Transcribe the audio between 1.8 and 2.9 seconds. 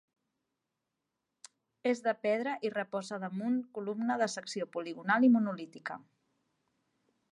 És de pedra i